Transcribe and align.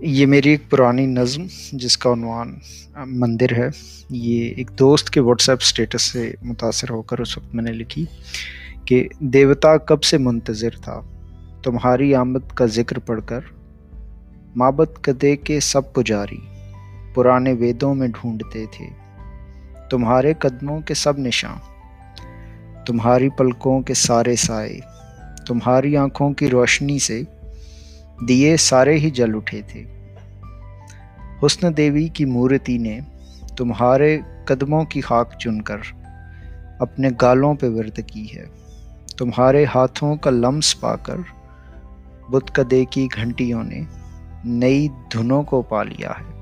یہ 0.00 0.26
میری 0.26 0.50
ایک 0.50 0.70
پرانی 0.70 1.06
نظم 1.06 1.46
جس 1.72 1.98
کا 1.98 2.12
عنوان 2.12 2.58
مندر 3.06 3.52
ہے۔ 3.58 3.68
یہ 4.10 4.54
ایک 4.56 4.70
دوست 4.78 5.10
کے 5.10 5.20
واٹس 5.20 5.48
ایپ 5.48 5.58
اسٹیٹس 5.60 6.02
سے 6.02 6.34
متاثر 6.42 6.90
ہو 6.90 7.02
کر 7.02 7.18
اس 7.18 7.38
وقت 7.38 7.54
میں 7.54 7.64
نے 7.64 7.72
لکھی 7.72 8.04
کہ 8.84 9.08
دیوتا 9.20 9.76
کب 9.76 10.02
سے 10.02 10.18
منتظر 10.18 10.70
تھا؟ 10.70 11.00
تمہاری 11.62 12.14
آمد 12.14 12.52
کا 12.54 12.66
ذکر 12.66 12.98
پڑھ 12.98 13.20
کر 13.26 13.40
مابت 14.56 14.98
کدے 15.00 15.36
کے 15.36 15.60
سب 15.60 15.92
پجاری 15.92 16.40
پرانے 17.14 17.52
ویدوں 17.52 17.94
میں 17.94 18.08
ڈھونڈتے 18.08 18.64
تھے، 18.70 18.86
تمہارے 19.90 20.32
قدموں 20.38 20.80
کے 20.80 20.94
سب 20.94 21.18
نشان۔ 21.18 21.77
تمہاری 22.88 23.28
پلکوں 23.28 23.80
کے 23.80 23.94
سارے 23.94 24.36
سائے، 24.36 24.78
تمہاری 25.46 25.96
آنکھوں 25.96 26.32
کی 26.32 26.50
روشنی 26.50 26.98
سے 26.98 27.22
دیے 28.28 28.56
سارے 28.56 28.98
ہی 28.98 29.10
جل 29.10 29.36
اٹھے 29.36 29.62
تھے۔ 29.66 29.84
حسن 31.42 31.76
دیوی 31.76 32.08
کی 32.08 32.24
مورتی 32.24 32.78
نے 32.78 33.00
تمہارے 33.56 34.18
قدموں 34.44 34.84
کی 34.84 35.00
خاک 35.00 35.38
چن 35.38 35.62
کر 35.62 35.78
اپنے 36.78 37.08
گالوں 37.22 37.54
پہ 37.54 37.66
ورد 37.66 38.00
کی 38.06 38.26
ہے۔ 38.36 38.44
تمہارے 39.18 39.64
ہاتھوں 39.74 40.16
کا 40.16 40.30
لمس 40.30 40.80
پا 40.80 40.96
کر 40.96 41.16
بت 42.30 42.54
کدے 42.54 42.84
کی 42.84 43.08
گھنٹیوں 43.14 43.62
نے 43.62 43.82
نئی 44.44 44.88
دھنوں 45.12 45.42
کو 45.42 45.62
پا 45.62 45.82
لیا 45.82 46.10
ہے۔ 46.10 46.37